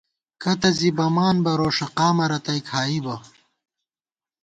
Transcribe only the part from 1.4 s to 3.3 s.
بہ روݭہ قامہ رتئی کھائیبہ